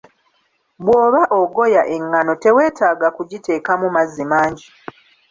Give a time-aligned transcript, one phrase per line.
[0.83, 4.67] Bw'oba ogoya engano tewetaaga kugiteekamu mazzi mangi.